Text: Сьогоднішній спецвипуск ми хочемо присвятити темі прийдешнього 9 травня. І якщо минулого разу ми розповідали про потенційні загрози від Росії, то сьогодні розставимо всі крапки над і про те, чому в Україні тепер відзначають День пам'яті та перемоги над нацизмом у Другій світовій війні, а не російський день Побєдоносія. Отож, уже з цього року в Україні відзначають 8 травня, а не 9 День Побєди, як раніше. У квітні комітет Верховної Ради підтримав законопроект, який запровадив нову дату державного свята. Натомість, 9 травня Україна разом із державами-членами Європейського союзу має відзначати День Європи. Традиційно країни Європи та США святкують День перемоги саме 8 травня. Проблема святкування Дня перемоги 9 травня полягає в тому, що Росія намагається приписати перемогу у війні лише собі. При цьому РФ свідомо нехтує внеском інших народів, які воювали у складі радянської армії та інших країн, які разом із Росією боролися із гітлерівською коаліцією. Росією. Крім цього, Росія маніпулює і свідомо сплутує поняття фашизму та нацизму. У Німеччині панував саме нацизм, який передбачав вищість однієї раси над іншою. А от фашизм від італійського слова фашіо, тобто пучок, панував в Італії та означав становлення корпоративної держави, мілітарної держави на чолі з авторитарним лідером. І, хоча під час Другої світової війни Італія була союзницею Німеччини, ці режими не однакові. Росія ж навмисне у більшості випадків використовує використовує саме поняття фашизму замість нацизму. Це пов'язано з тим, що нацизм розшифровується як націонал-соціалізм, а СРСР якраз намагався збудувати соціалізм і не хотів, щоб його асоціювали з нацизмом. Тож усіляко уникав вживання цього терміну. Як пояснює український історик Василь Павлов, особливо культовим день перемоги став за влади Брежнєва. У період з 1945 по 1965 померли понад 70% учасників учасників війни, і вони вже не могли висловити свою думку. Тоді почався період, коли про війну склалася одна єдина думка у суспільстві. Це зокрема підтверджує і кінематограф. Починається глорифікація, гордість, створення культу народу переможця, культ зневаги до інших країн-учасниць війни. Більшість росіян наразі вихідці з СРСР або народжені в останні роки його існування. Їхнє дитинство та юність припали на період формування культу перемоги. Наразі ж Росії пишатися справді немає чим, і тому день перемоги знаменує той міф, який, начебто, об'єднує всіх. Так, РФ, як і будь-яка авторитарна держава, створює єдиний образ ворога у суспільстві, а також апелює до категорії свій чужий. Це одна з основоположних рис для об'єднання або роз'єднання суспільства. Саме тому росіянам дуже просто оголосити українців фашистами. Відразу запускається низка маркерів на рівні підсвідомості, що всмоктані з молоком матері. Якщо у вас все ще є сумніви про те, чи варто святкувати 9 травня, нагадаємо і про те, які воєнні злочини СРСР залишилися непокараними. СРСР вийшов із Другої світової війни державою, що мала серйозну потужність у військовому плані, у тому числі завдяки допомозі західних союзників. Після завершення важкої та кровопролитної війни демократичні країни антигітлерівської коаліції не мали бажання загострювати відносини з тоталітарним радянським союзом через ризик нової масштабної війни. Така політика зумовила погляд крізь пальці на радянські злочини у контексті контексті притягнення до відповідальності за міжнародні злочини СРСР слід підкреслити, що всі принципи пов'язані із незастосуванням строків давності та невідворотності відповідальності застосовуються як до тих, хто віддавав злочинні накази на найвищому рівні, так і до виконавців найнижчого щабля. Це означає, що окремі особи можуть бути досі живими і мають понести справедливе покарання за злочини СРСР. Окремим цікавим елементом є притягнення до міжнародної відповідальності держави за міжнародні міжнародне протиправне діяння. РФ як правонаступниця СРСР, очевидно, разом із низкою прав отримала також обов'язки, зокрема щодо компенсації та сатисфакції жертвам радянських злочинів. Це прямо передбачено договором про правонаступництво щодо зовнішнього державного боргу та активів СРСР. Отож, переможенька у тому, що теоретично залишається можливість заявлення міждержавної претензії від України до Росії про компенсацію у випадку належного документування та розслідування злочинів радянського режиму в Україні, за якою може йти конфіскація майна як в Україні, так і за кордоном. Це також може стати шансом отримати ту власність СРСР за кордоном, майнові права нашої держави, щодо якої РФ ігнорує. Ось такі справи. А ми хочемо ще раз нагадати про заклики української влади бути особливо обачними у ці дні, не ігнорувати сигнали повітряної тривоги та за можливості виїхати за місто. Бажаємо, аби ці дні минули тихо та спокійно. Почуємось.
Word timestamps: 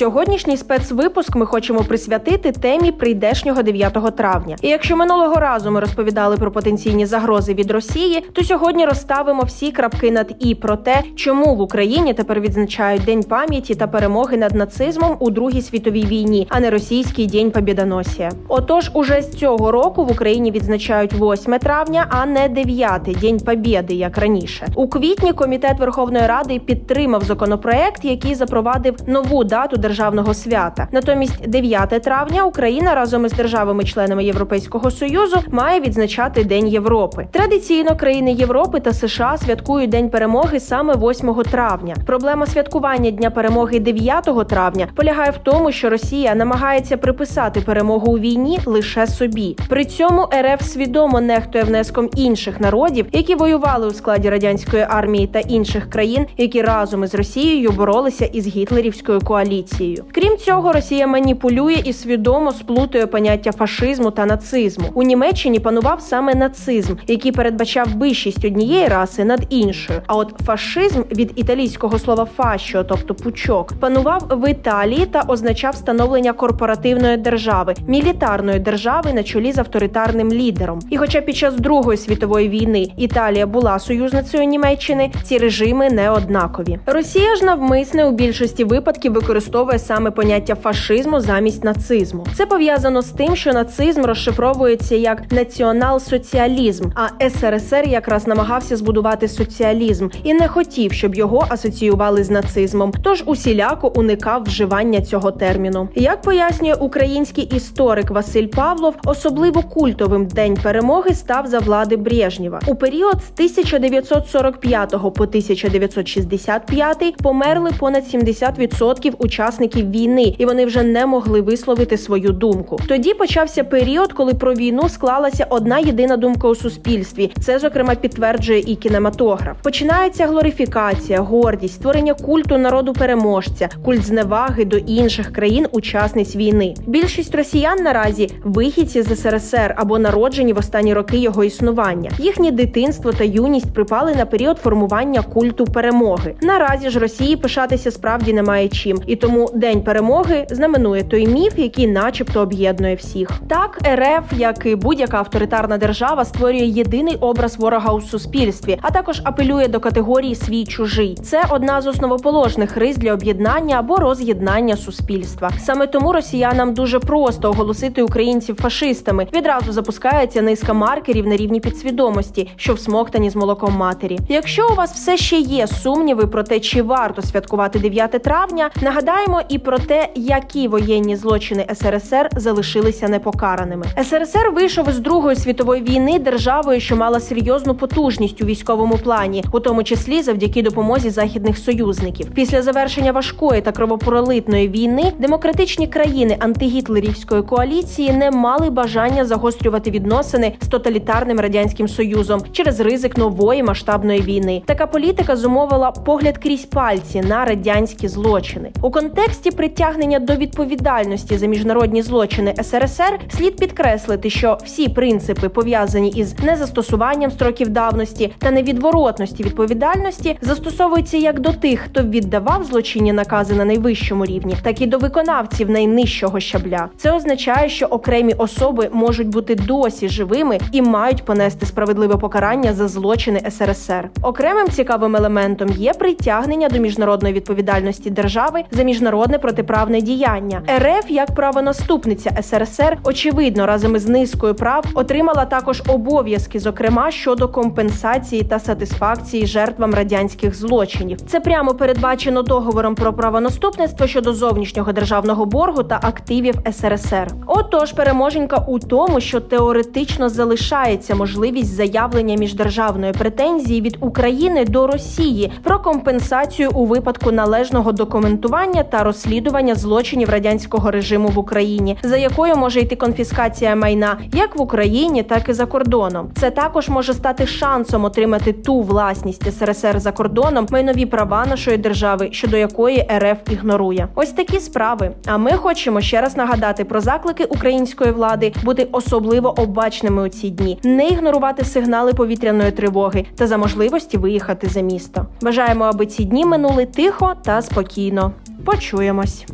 Сьогоднішній 0.00 0.56
спецвипуск 0.56 1.36
ми 1.36 1.46
хочемо 1.46 1.80
присвятити 1.80 2.52
темі 2.52 2.92
прийдешнього 2.92 3.62
9 3.62 4.16
травня. 4.16 4.56
І 4.62 4.68
якщо 4.68 4.96
минулого 4.96 5.34
разу 5.34 5.70
ми 5.70 5.80
розповідали 5.80 6.36
про 6.36 6.50
потенційні 6.50 7.06
загрози 7.06 7.54
від 7.54 7.70
Росії, 7.70 8.24
то 8.32 8.44
сьогодні 8.44 8.86
розставимо 8.86 9.42
всі 9.42 9.72
крапки 9.72 10.10
над 10.10 10.34
і 10.38 10.54
про 10.54 10.76
те, 10.76 11.02
чому 11.16 11.54
в 11.54 11.60
Україні 11.60 12.14
тепер 12.14 12.40
відзначають 12.40 13.04
День 13.04 13.22
пам'яті 13.22 13.74
та 13.74 13.86
перемоги 13.86 14.36
над 14.36 14.54
нацизмом 14.54 15.16
у 15.20 15.30
Другій 15.30 15.62
світовій 15.62 16.04
війні, 16.04 16.46
а 16.50 16.60
не 16.60 16.70
російський 16.70 17.26
день 17.26 17.50
Побєдоносія. 17.50 18.30
Отож, 18.48 18.90
уже 18.94 19.22
з 19.22 19.30
цього 19.30 19.70
року 19.70 20.04
в 20.04 20.12
Україні 20.12 20.50
відзначають 20.50 21.12
8 21.12 21.58
травня, 21.58 22.06
а 22.10 22.26
не 22.26 22.48
9 22.48 23.02
День 23.20 23.40
Побєди, 23.40 23.94
як 23.94 24.18
раніше. 24.18 24.66
У 24.74 24.88
квітні 24.88 25.32
комітет 25.32 25.78
Верховної 25.78 26.26
Ради 26.26 26.58
підтримав 26.58 27.22
законопроект, 27.22 28.04
який 28.04 28.34
запровадив 28.34 28.96
нову 29.06 29.44
дату 29.44 29.76
державного 29.90 30.34
свята. 30.34 30.88
Натомість, 30.92 31.48
9 31.48 31.88
травня 32.02 32.44
Україна 32.44 32.94
разом 32.94 33.26
із 33.26 33.32
державами-членами 33.32 34.24
Європейського 34.24 34.90
союзу 34.90 35.36
має 35.50 35.80
відзначати 35.80 36.44
День 36.44 36.68
Європи. 36.68 37.26
Традиційно 37.30 37.96
країни 37.96 38.32
Європи 38.32 38.80
та 38.80 38.92
США 38.92 39.36
святкують 39.36 39.90
День 39.90 40.10
перемоги 40.10 40.60
саме 40.60 40.94
8 40.94 41.34
травня. 41.34 41.96
Проблема 42.06 42.46
святкування 42.46 43.10
Дня 43.10 43.30
перемоги 43.30 43.78
9 43.78 44.48
травня 44.48 44.88
полягає 44.94 45.30
в 45.30 45.38
тому, 45.38 45.72
що 45.72 45.90
Росія 45.90 46.34
намагається 46.34 46.96
приписати 46.96 47.60
перемогу 47.60 48.12
у 48.12 48.18
війні 48.18 48.58
лише 48.66 49.06
собі. 49.06 49.56
При 49.68 49.84
цьому 49.84 50.28
РФ 50.40 50.62
свідомо 50.62 51.20
нехтує 51.20 51.64
внеском 51.64 52.10
інших 52.16 52.60
народів, 52.60 53.06
які 53.12 53.34
воювали 53.34 53.86
у 53.86 53.90
складі 53.90 54.30
радянської 54.30 54.86
армії 54.88 55.26
та 55.26 55.38
інших 55.38 55.90
країн, 55.90 56.26
які 56.38 56.62
разом 56.62 57.04
із 57.04 57.14
Росією 57.14 57.70
боролися 57.70 58.24
із 58.24 58.46
гітлерівською 58.46 59.20
коаліцією. 59.20 59.69
Росією. 59.70 60.04
Крім 60.12 60.36
цього, 60.36 60.72
Росія 60.72 61.06
маніпулює 61.06 61.76
і 61.84 61.92
свідомо 61.92 62.52
сплутує 62.52 63.06
поняття 63.06 63.52
фашизму 63.52 64.10
та 64.10 64.26
нацизму. 64.26 64.84
У 64.94 65.02
Німеччині 65.02 65.60
панував 65.60 66.00
саме 66.00 66.34
нацизм, 66.34 66.94
який 67.06 67.32
передбачав 67.32 67.86
вищість 67.96 68.44
однієї 68.44 68.88
раси 68.88 69.24
над 69.24 69.40
іншою. 69.50 70.00
А 70.06 70.16
от 70.16 70.34
фашизм 70.46 71.02
від 71.12 71.32
італійського 71.36 71.98
слова 71.98 72.28
фашіо, 72.36 72.84
тобто 72.84 73.14
пучок, 73.14 73.72
панував 73.80 74.22
в 74.30 74.50
Італії 74.50 75.06
та 75.06 75.24
означав 75.28 75.74
становлення 75.74 76.32
корпоративної 76.32 77.16
держави, 77.16 77.74
мілітарної 77.86 78.58
держави 78.58 79.12
на 79.12 79.22
чолі 79.22 79.52
з 79.52 79.58
авторитарним 79.58 80.32
лідером. 80.32 80.78
І, 80.90 80.96
хоча 80.96 81.20
під 81.20 81.36
час 81.36 81.54
Другої 81.54 81.98
світової 81.98 82.48
війни 82.48 82.88
Італія 82.96 83.46
була 83.46 83.78
союзницею 83.78 84.44
Німеччини, 84.44 85.10
ці 85.24 85.38
режими 85.38 85.90
не 85.90 86.10
однакові. 86.10 86.78
Росія 86.86 87.36
ж 87.36 87.44
навмисне 87.44 88.04
у 88.04 88.12
більшості 88.12 88.64
випадків 88.64 89.12
використовує 89.12 89.59
використовує 89.60 89.78
саме 89.78 90.10
поняття 90.10 90.54
фашизму 90.54 91.20
замість 91.20 91.64
нацизму. 91.64 92.26
Це 92.34 92.46
пов'язано 92.46 93.02
з 93.02 93.08
тим, 93.10 93.36
що 93.36 93.52
нацизм 93.52 94.04
розшифровується 94.04 94.94
як 94.94 95.32
націонал-соціалізм, 95.32 96.90
а 96.94 97.28
СРСР 97.30 97.88
якраз 97.88 98.26
намагався 98.26 98.76
збудувати 98.76 99.28
соціалізм 99.28 100.08
і 100.22 100.34
не 100.34 100.48
хотів, 100.48 100.92
щоб 100.92 101.14
його 101.14 101.46
асоціювали 101.48 102.24
з 102.24 102.30
нацизмом. 102.30 102.92
Тож 103.02 103.22
усіляко 103.26 103.92
уникав 103.96 104.42
вживання 104.42 105.00
цього 105.00 105.30
терміну. 105.30 105.88
Як 105.94 106.22
пояснює 106.22 106.74
український 106.74 107.44
історик 107.44 108.10
Василь 108.10 108.46
Павлов, 108.46 108.94
особливо 109.04 109.62
культовим 109.62 110.26
день 110.26 110.58
перемоги 110.62 111.14
став 111.14 111.46
за 111.46 111.58
влади 111.58 111.96
Брежнєва. 111.96 112.60
У 112.66 112.74
період 112.74 113.14
з 113.14 113.30
1945 113.34 114.90
по 114.90 115.24
1965 115.24 117.16
померли 117.22 117.70
понад 117.78 118.04
70% 118.14 119.12
учасників 119.18 119.49
учасників 119.50 119.90
війни, 119.90 120.34
і 120.38 120.46
вони 120.46 120.66
вже 120.66 120.82
не 120.82 121.06
могли 121.06 121.40
висловити 121.40 121.98
свою 121.98 122.32
думку. 122.32 122.78
Тоді 122.88 123.14
почався 123.14 123.64
період, 123.64 124.12
коли 124.12 124.34
про 124.34 124.54
війну 124.54 124.88
склалася 124.88 125.46
одна 125.50 125.78
єдина 125.78 126.16
думка 126.16 126.48
у 126.48 126.54
суспільстві. 126.54 127.30
Це 127.40 127.58
зокрема 127.58 127.94
підтверджує 127.94 128.58
і 128.58 128.76
кінематограф. 128.76 129.56
Починається 129.62 130.26
глорифікація, 130.26 131.20
гордість, 131.20 131.74
створення 131.74 132.14
культу 132.14 132.58
народу 132.58 132.92
переможця, 132.92 133.68
культ 133.84 134.04
зневаги 134.04 134.64
до 134.64 134.76
інших 134.76 135.32
країн-учасниць 135.32 136.36
війни. 136.36 136.74
Більшість 136.86 137.34
росіян 137.34 137.78
наразі 137.82 138.30
вихідці 138.44 139.02
з 139.02 139.16
СРСР 139.16 139.74
або 139.76 139.98
народжені 139.98 140.52
в 140.52 140.58
останні 140.58 140.94
роки 140.94 141.16
його 141.16 141.44
існування. 141.44 142.10
Їхнє 142.18 142.50
дитинство 142.50 143.12
та 143.12 143.24
юність 143.24 143.74
припали 143.74 144.14
на 144.14 144.26
період 144.26 144.58
формування 144.58 145.22
культу 145.22 145.64
перемоги. 145.64 146.34
Наразі 146.42 146.90
ж 146.90 146.98
Росії 146.98 147.36
пишатися 147.36 147.90
справді 147.90 148.32
немає 148.32 148.68
чим, 148.68 149.00
і 149.06 149.16
тому 149.16 149.39
день 149.54 149.82
перемоги 149.82 150.46
знаменує 150.50 151.02
той 151.02 151.26
міф, 151.26 151.58
який, 151.58 151.86
начебто, 151.86 152.40
об'єднує 152.40 152.94
всіх. 152.94 153.30
Так, 153.48 153.80
РФ, 153.94 154.38
як 154.38 154.66
і 154.66 154.74
будь-яка 154.74 155.18
авторитарна 155.18 155.78
держава, 155.78 156.24
створює 156.24 156.64
єдиний 156.64 157.16
образ 157.16 157.56
ворога 157.56 157.92
у 157.92 158.00
суспільстві, 158.00 158.78
а 158.82 158.90
також 158.90 159.20
апелює 159.24 159.68
до 159.68 159.80
категорії 159.80 160.34
свій 160.34 160.64
чужий. 160.64 161.18
Це 161.22 161.44
одна 161.50 161.80
з 161.80 161.86
основоположних 161.86 162.76
рис 162.76 162.96
для 162.96 163.12
об'єднання 163.12 163.78
або 163.78 163.96
роз'єднання 163.96 164.76
суспільства. 164.76 165.50
Саме 165.58 165.86
тому 165.86 166.12
росіянам 166.12 166.74
дуже 166.74 166.98
просто 166.98 167.50
оголосити 167.50 168.02
українців 168.02 168.56
фашистами. 168.60 169.26
Відразу 169.34 169.72
запускається 169.72 170.42
низка 170.42 170.72
маркерів 170.72 171.26
на 171.26 171.36
рівні 171.36 171.60
підсвідомості, 171.60 172.50
що 172.56 172.74
всмоктані 172.74 173.30
з 173.30 173.36
молоком 173.36 173.74
матері. 173.74 174.18
Якщо 174.28 174.68
у 174.72 174.74
вас 174.74 174.92
все 174.92 175.16
ще 175.16 175.36
є 175.36 175.66
сумніви 175.66 176.26
про 176.26 176.42
те, 176.42 176.60
чи 176.60 176.82
варто 176.82 177.22
святкувати 177.22 177.78
9 177.78 178.10
травня, 178.10 178.70
нагадаємо 178.82 179.29
і 179.48 179.58
про 179.58 179.78
те, 179.78 180.08
які 180.14 180.68
воєнні 180.68 181.16
злочини 181.16 181.66
СРСР 181.74 182.28
залишилися 182.36 183.08
непокараними. 183.08 183.86
СРСР 184.04 184.50
вийшов 184.54 184.88
із 184.88 184.98
Другої 184.98 185.36
світової 185.36 185.82
війни 185.82 186.18
державою, 186.18 186.80
що 186.80 186.96
мала 186.96 187.20
серйозну 187.20 187.74
потужність 187.74 188.42
у 188.42 188.46
військовому 188.46 188.98
плані, 188.98 189.44
у 189.52 189.60
тому 189.60 189.84
числі 189.84 190.22
завдяки 190.22 190.62
допомозі 190.62 191.10
західних 191.10 191.58
союзників. 191.58 192.30
Після 192.34 192.62
завершення 192.62 193.12
важкої 193.12 193.60
та 193.60 193.72
кровопролитної 193.72 194.68
війни 194.68 195.12
демократичні 195.18 195.86
країни 195.86 196.36
антигітлерівської 196.38 197.42
коаліції 197.42 198.12
не 198.12 198.30
мали 198.30 198.70
бажання 198.70 199.24
загострювати 199.24 199.90
відносини 199.90 200.52
з 200.60 200.66
тоталітарним 200.66 201.40
радянським 201.40 201.88
союзом 201.88 202.42
через 202.52 202.80
ризик 202.80 203.18
нової 203.18 203.62
масштабної 203.62 204.20
війни. 204.20 204.62
Така 204.66 204.86
політика 204.86 205.36
зумовила 205.36 205.90
погляд 205.90 206.38
крізь 206.38 206.64
пальці 206.64 207.20
на 207.20 207.44
радянські 207.44 208.08
злочини 208.08 208.70
у 208.82 208.90
контексті 208.90 209.19
контексті 209.20 209.50
притягнення 209.50 210.18
до 210.18 210.34
відповідальності 210.34 211.38
за 211.38 211.46
міжнародні 211.46 212.02
злочини 212.02 212.54
СРСР 212.62 213.18
слід 213.36 213.56
підкреслити, 213.56 214.30
що 214.30 214.58
всі 214.64 214.88
принципи 214.88 215.48
пов'язані 215.48 216.08
із 216.08 216.38
незастосуванням 216.38 217.30
строків 217.30 217.68
давності 217.68 218.32
та 218.38 218.50
невідворотності 218.50 219.42
відповідальності 219.42 220.38
застосовуються 220.42 221.16
як 221.16 221.40
до 221.40 221.52
тих, 221.52 221.80
хто 221.80 222.02
віддавав 222.02 222.64
злочинні 222.64 223.12
накази 223.12 223.54
на 223.54 223.64
найвищому 223.64 224.24
рівні, 224.24 224.56
так 224.62 224.80
і 224.80 224.86
до 224.86 224.98
виконавців 224.98 225.70
найнижчого 225.70 226.40
щабля. 226.40 226.88
Це 226.96 227.12
означає, 227.12 227.68
що 227.68 227.86
окремі 227.86 228.32
особи 228.32 228.88
можуть 228.92 229.28
бути 229.28 229.54
досі 229.54 230.08
живими 230.08 230.58
і 230.72 230.82
мають 230.82 231.24
понести 231.24 231.66
справедливе 231.66 232.16
покарання 232.16 232.72
за 232.72 232.88
злочини 232.88 233.42
СРСР. 233.50 234.10
Окремим 234.22 234.68
цікавим 234.68 235.16
елементом 235.16 235.68
є 235.68 235.92
притягнення 235.92 236.68
до 236.68 236.78
міжнародної 236.78 237.34
відповідальності 237.34 238.10
держави 238.10 238.64
за 238.70 238.82
міжнародні 238.82 239.09
міжнародне 239.10 239.38
протиправне 239.38 240.00
діяння. 240.00 240.62
РФ 240.78 241.10
як 241.10 241.34
правонаступниця 241.34 242.30
СРСР, 242.42 242.98
очевидно, 243.04 243.66
разом 243.66 243.96
із 243.96 244.08
низкою 244.08 244.54
прав 244.54 244.84
отримала 244.94 245.44
також 245.44 245.82
обов'язки, 245.88 246.58
зокрема 246.58 247.10
щодо 247.10 247.48
компенсації 247.48 248.42
та 248.42 248.58
сатисфакції 248.58 249.46
жертвам 249.46 249.94
радянських 249.94 250.54
злочинів. 250.54 251.20
Це 251.20 251.40
прямо 251.40 251.74
передбачено 251.74 252.42
договором 252.42 252.94
про 252.94 253.12
правонаступництво 253.12 254.06
щодо 254.06 254.32
зовнішнього 254.32 254.92
державного 254.92 255.46
боргу 255.46 255.82
та 255.82 256.00
активів 256.02 256.54
СРСР. 256.72 257.26
Отож, 257.46 257.92
переможенька 257.92 258.64
у 258.68 258.78
тому, 258.78 259.20
що 259.20 259.40
теоретично 259.40 260.28
залишається 260.28 261.14
можливість 261.14 261.74
заявлення 261.74 262.36
міждержавної 262.36 263.12
претензії 263.12 263.80
від 263.80 263.96
України 264.00 264.64
до 264.64 264.86
Росії 264.86 265.52
про 265.62 265.78
компенсацію 265.78 266.70
у 266.74 266.84
випадку 266.84 267.32
належного 267.32 267.92
документування 267.92 268.82
та 268.82 268.99
розслідування 269.02 269.74
злочинів 269.74 270.30
радянського 270.30 270.90
режиму 270.90 271.28
в 271.28 271.38
Україні, 271.38 271.98
за 272.02 272.16
якою 272.16 272.56
може 272.56 272.80
йти 272.80 272.96
конфіскація 272.96 273.76
майна 273.76 274.18
як 274.32 274.56
в 274.56 274.62
Україні, 274.62 275.22
так 275.22 275.48
і 275.48 275.52
за 275.52 275.66
кордоном. 275.66 276.30
Це 276.36 276.50
також 276.50 276.88
може 276.88 277.14
стати 277.14 277.46
шансом 277.46 278.04
отримати 278.04 278.52
ту 278.52 278.80
власність 278.80 279.58
СРСР 279.58 280.00
за 280.00 280.12
кордоном, 280.12 280.66
майнові 280.70 281.06
права 281.06 281.46
нашої 281.46 281.76
держави, 281.76 282.28
щодо 282.32 282.56
якої 282.56 283.08
РФ 283.18 283.38
ігнорує. 283.50 284.08
Ось 284.14 284.30
такі 284.30 284.60
справи. 284.60 285.10
А 285.26 285.38
ми 285.38 285.52
хочемо 285.52 286.00
ще 286.00 286.20
раз 286.20 286.36
нагадати 286.36 286.84
про 286.84 287.00
заклики 287.00 287.44
української 287.44 288.12
влади 288.12 288.52
бути 288.64 288.88
особливо 288.92 289.60
обачними 289.60 290.22
у 290.22 290.28
ці 290.28 290.50
дні, 290.50 290.78
не 290.82 291.08
ігнорувати 291.08 291.64
сигнали 291.64 292.12
повітряної 292.12 292.70
тривоги 292.70 293.26
та 293.36 293.46
за 293.46 293.56
можливості 293.58 294.18
виїхати 294.18 294.66
за 294.66 294.80
місто. 294.80 295.26
Бажаємо, 295.42 295.84
аби 295.84 296.06
ці 296.06 296.24
дні 296.24 296.44
минули 296.44 296.86
тихо 296.86 297.34
та 297.44 297.62
спокійно. 297.62 298.32
Почуємось. 298.64 299.46